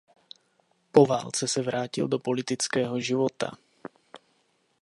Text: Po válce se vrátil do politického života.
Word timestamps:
Po 0.91 1.05
válce 1.05 1.47
se 1.47 1.61
vrátil 1.61 2.07
do 2.07 2.19
politického 2.19 2.99
života. 2.99 3.57